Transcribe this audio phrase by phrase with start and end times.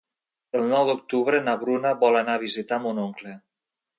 [0.59, 3.37] El nou d'octubre na Bruna vol anar a visitar mon oncle.